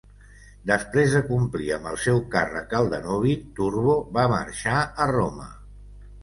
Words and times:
Després 0.69 1.11
de 1.17 1.19
complir 1.27 1.67
amb 1.75 1.89
el 1.91 1.99
seu 2.05 2.21
càrrec 2.35 2.73
al 2.79 2.89
Danubi, 2.95 3.35
Turbo 3.61 3.99
va 4.17 4.25
marxar 4.33 4.81
a 5.07 5.09
Roma. 5.13 5.47